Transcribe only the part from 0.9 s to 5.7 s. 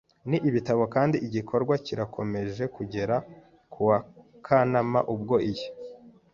kandi igikorwa kirakomeje Kugera kuwa Kanama ubwo iyi